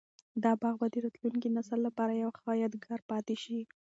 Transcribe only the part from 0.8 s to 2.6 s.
به د راتلونکي نسل لپاره یو ښه